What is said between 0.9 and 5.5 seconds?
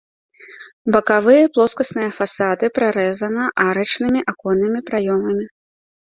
Бакавыя плоскасныя фасады прарэзана арачнымі аконнымі праёмамі.